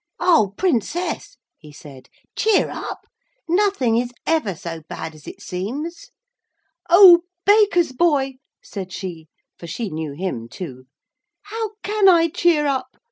'Oh, 0.19 0.55
Princess,' 0.57 1.37
he 1.59 1.71
said, 1.71 2.09
'cheer 2.35 2.71
up! 2.71 3.05
Nothing 3.47 3.97
is 3.97 4.11
ever 4.25 4.55
so 4.55 4.81
bad 4.89 5.13
as 5.13 5.27
it 5.27 5.43
seems.' 5.43 6.09
'Oh, 6.89 7.25
Baker's 7.45 7.91
Boy,' 7.91 8.37
said 8.63 8.91
she, 8.91 9.27
for 9.59 9.67
she 9.67 9.91
knew 9.91 10.13
him 10.13 10.49
too, 10.49 10.87
'how 11.43 11.73
can 11.83 12.09
I 12.09 12.29
cheer 12.29 12.65
up? 12.65 12.97